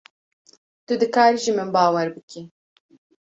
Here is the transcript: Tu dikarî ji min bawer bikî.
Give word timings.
Tu 0.85 0.93
dikarî 1.01 1.37
ji 1.43 1.51
min 1.57 1.69
bawer 1.75 2.07
bikî. 2.15 2.41